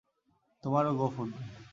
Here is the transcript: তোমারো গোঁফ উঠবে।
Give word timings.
তোমারো 0.63 0.89
গোঁফ 0.93 1.15
উঠবে। 1.19 1.43